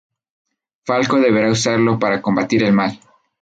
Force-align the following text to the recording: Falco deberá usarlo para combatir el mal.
Falco 0.87 1.17
deberá 1.25 1.49
usarlo 1.51 1.99
para 1.99 2.23
combatir 2.23 2.63
el 2.63 2.73
mal. 2.73 2.99